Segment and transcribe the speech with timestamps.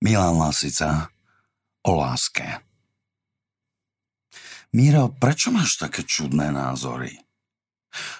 [0.00, 1.12] Milan Lasica
[1.84, 2.64] o láske.
[4.72, 7.20] Miro, prečo máš také čudné názory?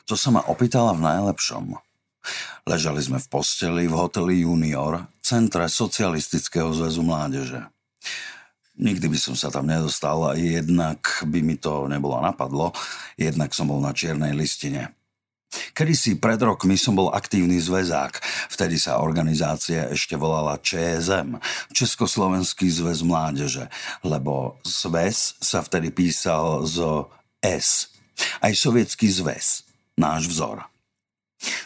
[0.04, 1.72] To sa ma opýtala v najlepšom.
[2.68, 7.64] Ležali sme v posteli v hoteli Junior, centre Socialistického zväzu mládeže.
[8.76, 12.76] Nikdy by som sa tam nedostal jednak by mi to nebolo napadlo,
[13.16, 14.99] jednak som bol na čiernej listine.
[15.74, 18.22] Kedy si pred rokmi som bol aktívny zväzák.
[18.50, 21.38] Vtedy sa organizácia ešte volala ČSM,
[21.74, 23.66] Československý zväz mládeže,
[24.06, 27.10] lebo zväz sa vtedy písal zo
[27.42, 27.90] S.
[28.38, 29.66] Aj sovietský zväz,
[29.98, 30.70] náš vzor.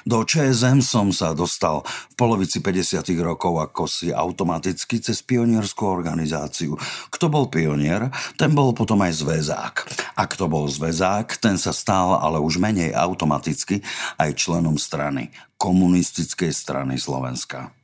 [0.06, 3.02] Do ČSM som sa dostal v polovici 50.
[3.24, 6.78] rokov ako si automaticky cez pionierskú organizáciu.
[7.10, 9.74] Kto bol pionier, ten bol potom aj zväzák.
[10.14, 13.82] A kto bol zväzák, ten sa stal ale už menej automaticky
[14.20, 17.74] aj členom strany, komunistickej strany Slovenska.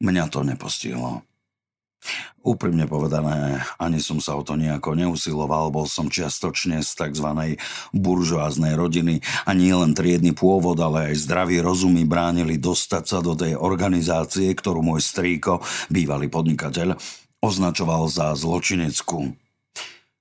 [0.00, 1.29] Mňa to nepostihlo.
[2.40, 7.28] Úprimne povedané, ani som sa o to nejako neusiloval, bol som čiastočne z tzv.
[7.92, 13.36] buržoáznej rodiny a nie len triedny pôvod, ale aj zdravý rozumy bránili dostať sa do
[13.36, 15.60] tej organizácie, ktorú môj strýko,
[15.92, 16.96] bývalý podnikateľ,
[17.44, 19.36] označoval za zločineckú.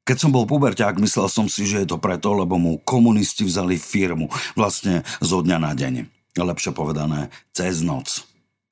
[0.03, 3.79] Keď som bol puberťák, myslel som si, že je to preto, lebo mu komunisti vzali
[3.79, 4.27] firmu,
[4.59, 6.09] vlastne zo dňa na deň.
[6.35, 8.28] Lepšie povedané, cez noc.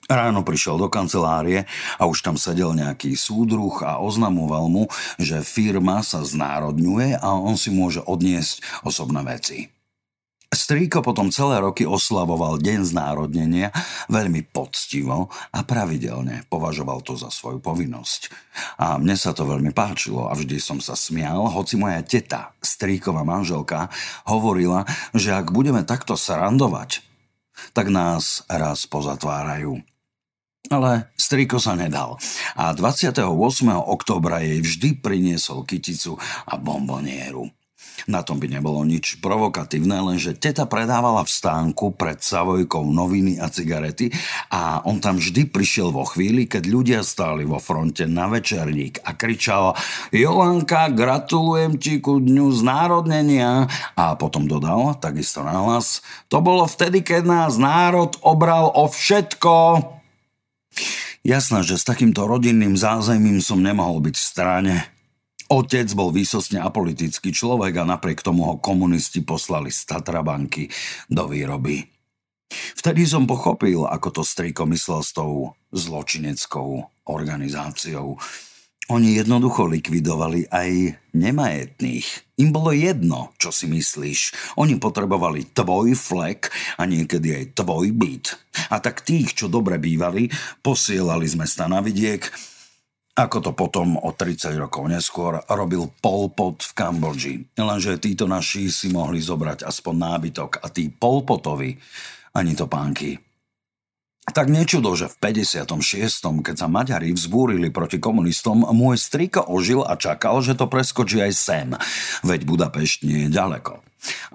[0.07, 1.67] Ráno prišiel do kancelárie
[1.99, 4.83] a už tam sedel nejaký súdruh a oznamoval mu,
[5.19, 9.67] že firma sa znárodňuje a on si môže odniesť osobné veci.
[10.47, 13.67] Strýko potom celé roky oslavoval deň znárodnenia
[14.07, 18.31] veľmi poctivo a pravidelne považoval to za svoju povinnosť.
[18.79, 23.27] A mne sa to veľmi páčilo a vždy som sa smial, hoci moja teta, strýková
[23.27, 23.91] manželka,
[24.23, 27.03] hovorila, že ak budeme takto srandovať,
[27.75, 29.83] tak nás raz pozatvárajú.
[30.67, 32.19] Ale striko sa nedal
[32.59, 33.23] a 28.
[33.71, 37.47] oktobra jej vždy priniesol kyticu a bombonieru.
[38.05, 43.49] Na tom by nebolo nič provokatívne, lenže teta predávala v stánku pred Savojkou noviny a
[43.49, 44.13] cigarety
[44.53, 49.17] a on tam vždy prišiel vo chvíli, keď ľudia stáli vo fronte na večerník a
[49.17, 49.73] kričal
[50.13, 53.65] Jolanka, gratulujem ti ku dňu znárodnenia
[53.97, 59.96] a potom dodal, takisto nahlas, to bolo vtedy, keď nás národ obral o všetko.
[61.27, 64.75] Jasné, že s takýmto rodinným zázemím som nemohol byť v strane.
[65.47, 70.67] Otec bol výsostne apolitický človek a napriek tomu ho komunisti poslali z Tatrabanky
[71.07, 71.87] do výroby.
[72.79, 78.19] Vtedy som pochopil, ako to striko myslel s tou zločineckou organizáciou.
[78.87, 82.39] Oni jednoducho likvidovali aj nemajetných.
[82.39, 84.19] Im bolo jedno, čo si myslíš.
[84.63, 86.47] Oni potrebovali tvoj flek
[86.79, 88.39] a niekedy aj tvoj byt.
[88.71, 90.31] A tak tých, čo dobre bývali,
[90.63, 92.23] posielali z mesta na vidiek,
[93.17, 97.35] ako to potom o 30 rokov neskôr robil Pol Pot v Kambodži.
[97.59, 101.75] Lenže títo naši si mohli zobrať aspoň nábytok a tí Pol Potovi
[102.39, 103.26] ani to pánky
[104.35, 106.43] tak nečudo, že v 56.
[106.43, 111.33] keď sa Maďari vzbúrili proti komunistom, môj striko ožil a čakal, že to preskočí aj
[111.33, 111.69] sem,
[112.21, 113.81] veď Budapešť nie je ďaleko.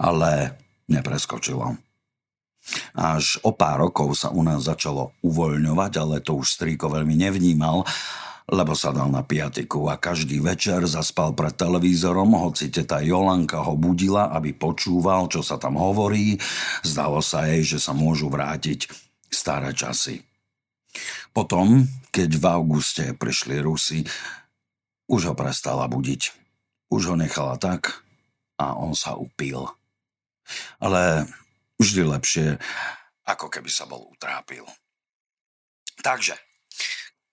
[0.01, 0.59] Ale
[0.91, 1.77] nepreskočilo.
[2.95, 7.83] Až o pár rokov sa u nás začalo uvoľňovať, ale to už strýko veľmi nevnímal,
[8.51, 13.79] lebo sa dal na piatiku a každý večer zaspal pred televízorom, hoci teta Jolanka ho
[13.79, 16.39] budila, aby počúval, čo sa tam hovorí.
[16.83, 20.21] Zdalo sa jej, že sa môžu vrátiť staré časy.
[21.33, 24.05] Potom, keď v auguste prišli Rusi,
[25.09, 26.23] už ho prestala budiť.
[26.93, 28.05] Už ho nechala tak
[28.61, 29.65] a on sa upil.
[30.77, 31.25] Ale
[31.81, 32.47] vždy lepšie,
[33.25, 34.69] ako keby sa bol utrápil.
[36.05, 36.37] Takže,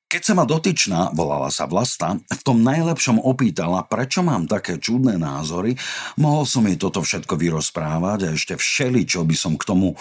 [0.09, 5.21] keď sa ma dotyčná, volala sa Vlasta, v tom najlepšom opýtala, prečo mám také čudné
[5.21, 5.77] názory,
[6.17, 9.93] mohol som jej toto všetko vyrozprávať a ešte všeli, čo by som k tomu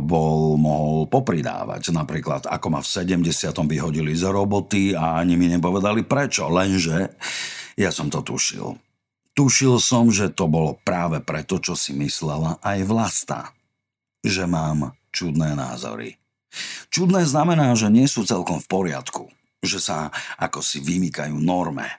[0.00, 1.92] bol mohol popridávať.
[1.92, 3.52] Napríklad, ako ma v 70.
[3.68, 7.12] vyhodili z roboty a ani mi nepovedali prečo, lenže
[7.76, 8.80] ja som to tušil.
[9.36, 13.52] Tušil som, že to bolo práve preto, čo si myslela aj Vlasta.
[14.24, 16.16] Že mám čudné názory.
[16.94, 19.26] Čudné znamená, že nie sú celkom v poriadku,
[19.66, 21.90] že sa ako si vymykajú norme.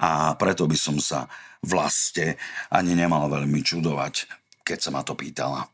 [0.00, 1.28] A preto by som sa
[1.60, 2.40] vlaste
[2.72, 4.24] ani nemal veľmi čudovať,
[4.64, 5.68] keď sa ma to pýtala.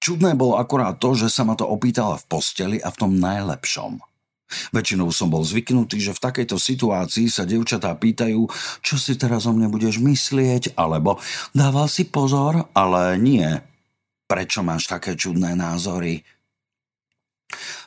[0.00, 4.00] Čudné bolo akorát to, že sa ma to opýtala v posteli a v tom najlepšom.
[4.72, 8.48] Väčšinou som bol zvyknutý, že v takejto situácii sa devčatá pýtajú,
[8.80, 11.20] čo si teraz o mne budeš myslieť, alebo
[11.52, 13.44] dával si pozor, ale nie.
[14.24, 16.24] Prečo máš také čudné názory?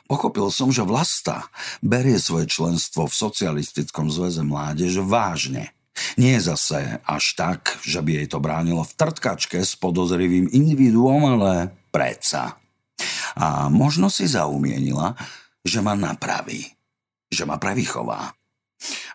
[0.08, 1.52] Pochopil som, že Vlasta
[1.84, 5.76] berie svoje členstvo v Socialistickom zväze mládeže vážne.
[6.14, 11.74] Nie zase až tak, že by jej to bránilo v trtkačke s podozrivým individuom, ale
[11.90, 12.56] predsa.
[13.34, 15.18] A možno si zaumienila,
[15.66, 16.64] že ma napraví,
[17.28, 18.32] že ma prevychová.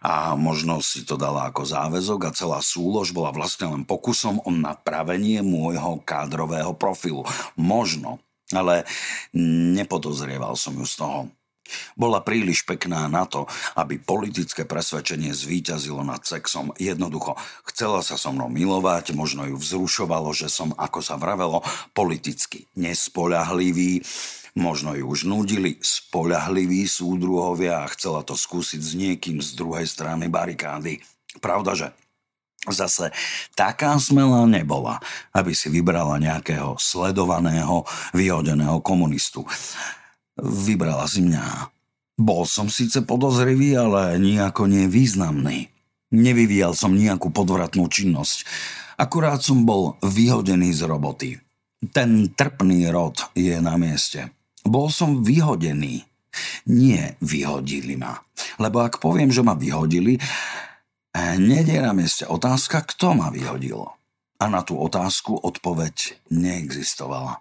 [0.04, 4.52] A možno si to dala ako záväzok a celá súlož bola vlastne len pokusom o
[4.52, 7.24] napravenie môjho kádrového profilu.
[7.56, 8.20] Možno,
[8.56, 8.88] ale
[9.76, 11.20] nepodozrieval som ju z toho.
[11.96, 13.48] Bola príliš pekná na to,
[13.80, 16.76] aby politické presvedčenie zvíťazilo nad sexom.
[16.76, 17.40] Jednoducho,
[17.72, 21.64] chcela sa so mnou milovať, možno ju vzrušovalo, že som, ako sa vravelo,
[21.96, 24.04] politicky nespoľahlivý,
[24.54, 30.30] Možno ju už nudili spoľahliví súdruhovia a chcela to skúsiť s niekým z druhej strany
[30.30, 31.02] barikády.
[31.42, 31.88] Pravda, že
[32.64, 33.12] Zase
[33.60, 35.04] taká smelá nebola,
[35.36, 37.84] aby si vybrala nejakého sledovaného,
[38.16, 39.44] vyhodeného komunistu.
[40.40, 41.70] Vybrala si mňa.
[42.16, 45.74] Bol som síce podozrivý, ale nejako nevýznamný.
[46.14, 48.46] Nevyvíjal som nejakú podvratnú činnosť.
[48.96, 51.30] Akurát som bol vyhodený z roboty.
[51.92, 54.32] Ten trpný rod je na mieste.
[54.64, 56.06] Bol som vyhodený.
[56.70, 58.16] Nie vyhodili ma.
[58.62, 60.16] Lebo ak poviem, že ma vyhodili,
[61.38, 63.88] hneď je na mieste otázka, kto ma vyhodil.
[64.42, 67.40] A na tú otázku odpoveď neexistovala.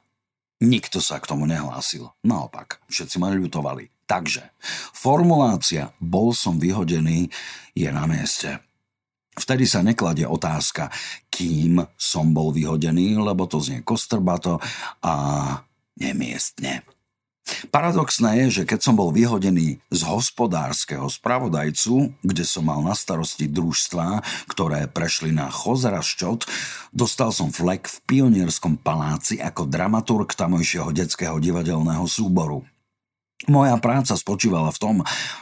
[0.62, 2.06] Nikto sa k tomu nehlásil.
[2.22, 3.90] Naopak, všetci ma ľutovali.
[4.06, 4.54] Takže,
[4.94, 7.26] formulácia bol som vyhodený
[7.74, 8.62] je na mieste.
[9.32, 10.92] Vtedy sa nekladie otázka,
[11.32, 14.60] kým som bol vyhodený, lebo to znie kostrbato
[15.00, 15.14] a
[15.96, 16.84] nemiestne.
[17.72, 23.50] Paradoxné je, že keď som bol vyhodený z hospodárskeho spravodajcu, kde som mal na starosti
[23.50, 26.46] družstvá, ktoré prešli na Chozraščot,
[26.94, 32.62] dostal som flek v pionierskom paláci ako dramaturg tamojšieho detského divadelného súboru.
[33.50, 34.96] Moja práca spočívala v tom,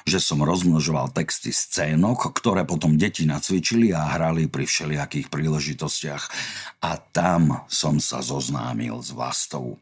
[0.08, 6.24] že som rozmnožoval texty scénok, ktoré potom deti nacvičili a hrali pri všelijakých príležitostiach.
[6.80, 9.76] A tam som sa zoznámil s vlastou.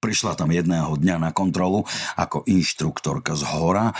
[0.00, 1.84] Prišla tam jedného dňa na kontrolu
[2.16, 3.92] ako inštruktorka z hora,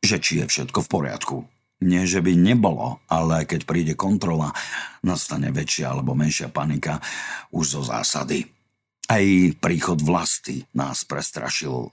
[0.00, 1.36] že či je všetko v poriadku.
[1.82, 4.54] Nie, že by nebolo, ale keď príde kontrola,
[5.04, 7.02] nastane väčšia alebo menšia panika
[7.52, 8.48] už zo zásady.
[9.10, 9.24] Aj
[9.58, 11.90] príchod vlasti nás prestrašil.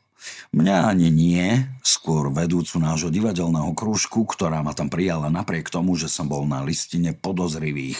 [0.56, 1.48] Mňa ani nie,
[1.82, 6.62] skôr vedúcu nášho divadelného krúžku, ktorá ma tam prijala napriek tomu, že som bol na
[6.62, 8.00] listine podozrivých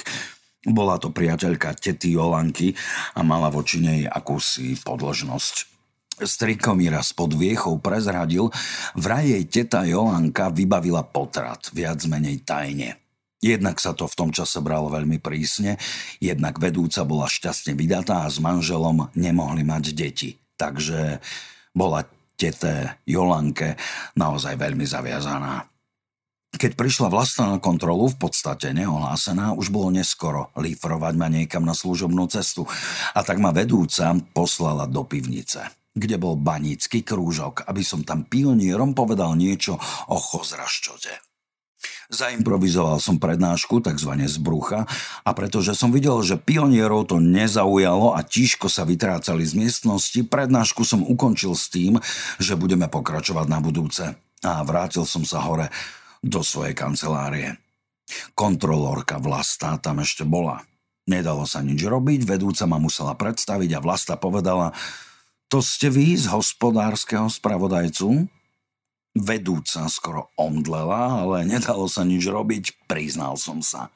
[0.68, 2.76] bola to priateľka tety Jolanky
[3.16, 5.80] a mala voči nej akúsi podložnosť.
[6.20, 8.52] Striko mi raz pod viechou prezradil,
[8.92, 13.00] vraj jej teta Jolanka vybavila potrat, viac menej tajne.
[13.40, 15.80] Jednak sa to v tom čase bralo veľmi prísne,
[16.20, 20.36] jednak vedúca bola šťastne vydatá a s manželom nemohli mať deti.
[20.60, 21.24] Takže
[21.72, 22.04] bola
[22.36, 23.80] tete Jolanke
[24.20, 25.64] naozaj veľmi zaviazaná.
[26.50, 31.78] Keď prišla vlastná na kontrolu, v podstate neohlásená, už bolo neskoro lífrovať ma niekam na
[31.78, 32.66] služobnú cestu.
[33.14, 38.96] A tak ma vedúca poslala do pivnice kde bol banícky krúžok, aby som tam pionierom
[38.96, 39.76] povedal niečo
[40.08, 41.12] o chozraščote.
[42.10, 44.12] Zaimprovizoval som prednášku, tzv.
[44.26, 44.90] z brucha,
[45.24, 50.82] a pretože som videl, že pionierov to nezaujalo a tížko sa vytrácali z miestnosti, prednášku
[50.82, 52.02] som ukončil s tým,
[52.42, 54.18] že budeme pokračovať na budúce.
[54.42, 55.70] A vrátil som sa hore
[56.24, 57.60] do svojej kancelárie.
[58.34, 60.66] Kontrolórka Vlasta tam ešte bola.
[61.10, 64.78] Nedalo sa nič robiť, vedúca ma musela predstaviť a Vlasta povedala,
[65.50, 68.30] to ste vy z hospodárskeho spravodajcu?
[69.18, 73.90] Vedúca skoro omdlela, ale nedalo sa nič robiť, priznal som sa.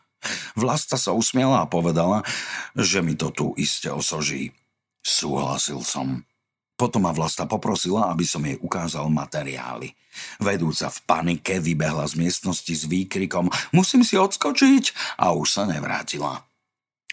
[0.57, 2.25] Vlasta sa usmiela a povedala,
[2.73, 4.57] že mi to tu iste osoží.
[5.05, 6.25] Súhlasil som.
[6.73, 9.93] Potom ma Vlasta poprosila, aby som jej ukázal materiály.
[10.41, 16.41] Vedúca v panike vybehla z miestnosti s výkrikom Musím si odskočiť a už sa nevrátila.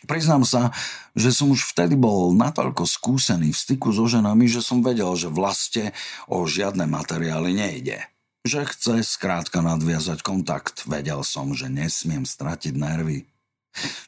[0.08, 0.72] Priznám sa,
[1.12, 5.28] že som už vtedy bol natoľko skúsený v styku so ženami, že som vedel, že
[5.28, 5.92] vlaste
[6.24, 8.00] o žiadne materiály nejde.
[8.48, 10.88] Že chce skrátka nadviazať kontakt.
[10.88, 13.28] Vedel som, že nesmiem stratiť nervy.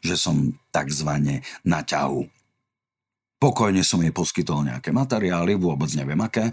[0.00, 0.37] Že som
[0.73, 2.25] takzvané na ťahu.
[3.42, 6.46] Pokojne som jej poskytol nejaké materiály, vôbec neviem aké,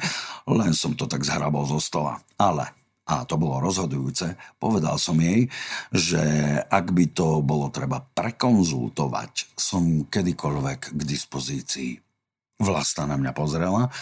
[0.49, 2.17] len som to tak zhrabol zo stola.
[2.33, 2.65] Ale,
[3.05, 5.53] a to bolo rozhodujúce, povedal som jej,
[5.93, 6.17] že
[6.65, 12.01] ak by to bolo treba prekonzultovať, som kedykoľvek k dispozícii.
[12.57, 13.93] Vlasta na mňa pozrela,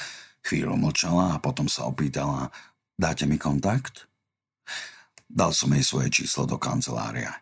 [0.48, 2.56] chvíľu mlčala a potom sa opýtala,
[2.96, 4.08] dáte mi kontakt?
[5.28, 7.36] Dal som jej svoje číslo do kancelária.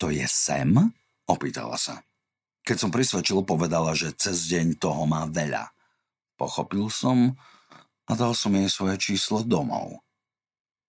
[0.00, 0.72] To je sem?
[1.28, 2.00] Opýtala sa.
[2.64, 5.72] Keď som prisvedčil, povedala, že cez deň toho má veľa.
[6.36, 7.36] Pochopil som
[8.08, 10.02] a dal som jej svoje číslo domov.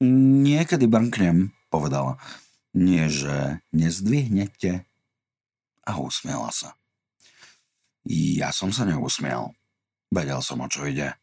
[0.01, 2.17] Niekedy brnknem, povedala.
[2.73, 4.87] Nie, že nezdvihnete.
[5.85, 6.77] A usmiela sa.
[8.07, 9.53] Ja som sa neusmiel.
[10.09, 11.13] Vedel som, o čo ide.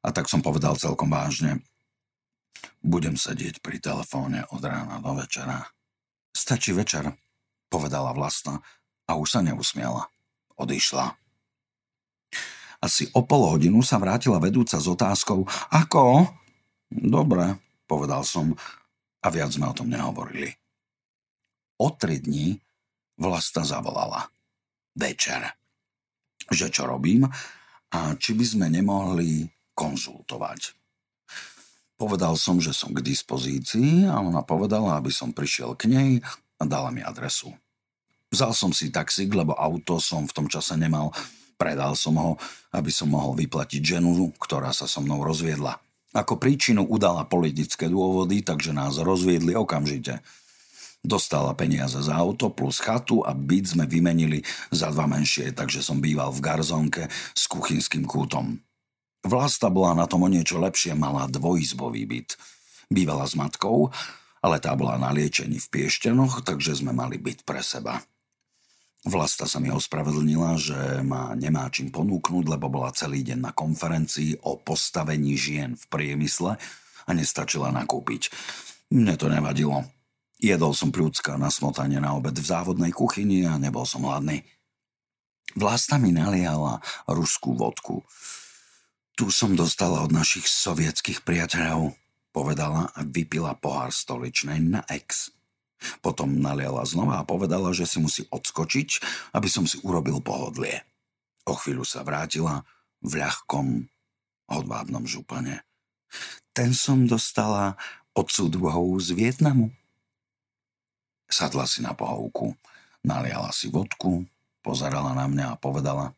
[0.00, 1.60] A tak som povedal celkom vážne.
[2.80, 5.68] Budem sedieť pri telefóne od rána do večera.
[6.32, 7.12] Stačí večer,
[7.68, 8.64] povedala vlastna
[9.08, 10.12] a už sa neusmiela.
[10.60, 11.16] Odišla.
[12.78, 16.30] Asi o pol hodinu sa vrátila vedúca s otázkou Ako?
[16.92, 17.58] Dobre,
[17.90, 18.54] povedal som
[19.18, 20.54] a viac sme o tom nehovorili.
[21.82, 22.54] O tri dní
[23.18, 24.30] vlasta zavolala.
[24.94, 25.42] Večer.
[26.48, 27.26] Že čo robím
[27.90, 30.74] a či by sme nemohli konzultovať.
[31.98, 36.10] Povedal som, že som k dispozícii a ona povedala, aby som prišiel k nej
[36.58, 37.50] a dala mi adresu.
[38.28, 41.12] Vzal som si taxík, lebo auto som v tom čase nemal.
[41.56, 42.32] Predal som ho,
[42.70, 45.80] aby som mohol vyplatiť ženu, ktorá sa so mnou rozviedla.
[46.12, 50.20] Ako príčinu udala politické dôvody, takže nás rozviedli okamžite.
[51.04, 54.42] Dostala peniaze za auto plus chatu a byt sme vymenili
[54.74, 58.58] za dva menšie, takže som býval v garzonke s kuchynským kútom.
[59.22, 62.34] Vlasta bola na tom o niečo lepšie, mala dvojizbový byt.
[62.90, 63.90] Bývala s matkou,
[64.42, 67.98] ale tá bola na liečení v Piešťanoch, takže sme mali byt pre seba.
[69.06, 74.42] Vlasta sa mi ospravedlnila, že ma nemá čím ponúknuť, lebo bola celý deň na konferencii
[74.42, 76.58] o postavení žien v priemysle
[77.06, 78.34] a nestačila nakúpiť.
[78.90, 79.86] Mne to nevadilo.
[80.42, 84.42] Jedol som prúcka na smotanie na obed v závodnej kuchyni a nebol som hladný.
[85.54, 88.02] Vlasta mi naliala ruskú vodku.
[89.18, 91.94] Tu som dostala od našich sovietských priateľov,
[92.30, 95.34] povedala a vypila pohár stoličnej na ex.
[96.02, 98.88] Potom naliala znova a povedala, že si musí odskočiť,
[99.34, 100.82] aby som si urobil pohodlie.
[101.46, 102.66] O chvíľu sa vrátila
[103.00, 103.86] v ľahkom
[104.50, 105.62] hodvábnom župane.
[106.50, 107.78] Ten som dostala
[108.16, 109.70] od súdruhov z Vietnamu.
[111.28, 112.56] Sadla si na pohovku,
[113.04, 114.24] naliala si vodku,
[114.64, 116.16] pozerala na mňa a povedala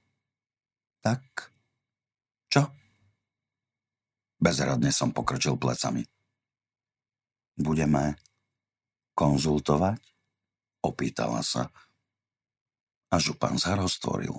[1.05, 1.21] Tak,
[2.49, 2.71] čo?
[4.41, 6.07] Bezradne som pokrčil plecami.
[7.61, 8.17] Budeme
[9.21, 10.01] konzultovať?
[10.81, 11.69] Opýtala sa.
[13.13, 14.33] A župan sa roztvoril.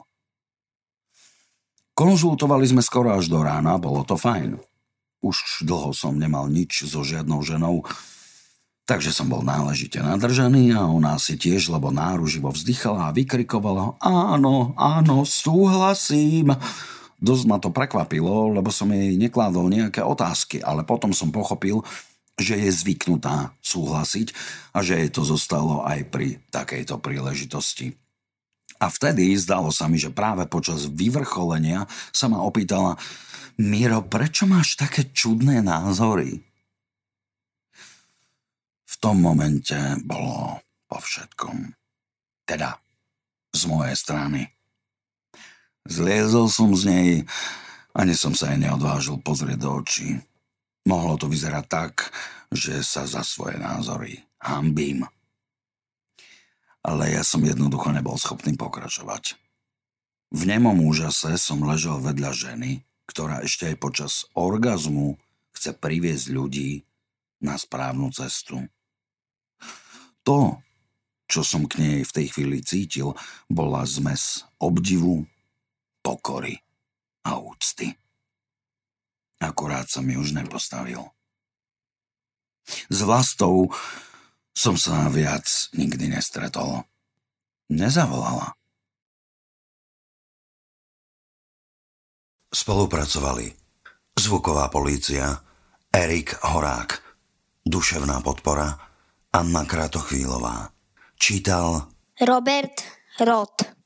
[1.94, 4.58] Konzultovali sme skoro až do rána, bolo to fajn.
[5.22, 7.86] Už dlho som nemal nič so žiadnou ženou,
[8.90, 14.74] takže som bol náležite nadržaný a ona si tiež, lebo náruživo vzdychala a vykrikovala Áno,
[14.82, 16.58] áno, súhlasím.
[17.22, 21.86] Dosť ma to prekvapilo, lebo som jej nekládol nejaké otázky, ale potom som pochopil,
[22.40, 24.34] že je zvyknutá súhlasiť
[24.76, 27.98] a že jej to zostalo aj pri takejto príležitosti.
[28.82, 32.98] A vtedy zdalo sa mi, že práve počas vyvrcholenia sa ma opýtala
[33.62, 36.42] Miro, prečo máš také čudné názory?
[38.90, 41.78] V tom momente bolo po všetkom.
[42.50, 42.82] Teda
[43.54, 44.50] z mojej strany.
[45.86, 47.10] Zliezol som z nej,
[47.94, 50.18] ani som sa jej neodvážil pozrieť do očí.
[50.86, 51.94] Mohlo to vyzerať tak,
[52.50, 55.06] že sa za svoje názory hambím.
[56.82, 59.38] Ale ja som jednoducho nebol schopný pokračovať.
[60.32, 62.72] V nemom úžase som ležel vedľa ženy,
[63.06, 65.22] ktorá ešte aj počas orgazmu
[65.54, 66.82] chce priviesť ľudí
[67.44, 68.66] na správnu cestu.
[70.26, 70.62] To,
[71.28, 73.14] čo som k nej v tej chvíli cítil,
[73.52, 75.28] bola zmes obdivu,
[76.02, 76.62] pokory
[77.28, 77.94] a úcty.
[79.42, 81.02] Akurát sa mi už nepostavil.
[82.94, 83.74] S vlastou
[84.54, 86.86] som sa viac nikdy nestretol.
[87.74, 88.54] Nezavolala.
[92.52, 93.56] Spolupracovali
[94.20, 95.40] zvuková polícia,
[95.90, 97.02] Erik Horák,
[97.66, 98.78] duševná podpora,
[99.34, 100.70] Anna Kratochvílová.
[101.16, 101.90] Čítal
[102.22, 102.84] Robert
[103.24, 103.81] Roth.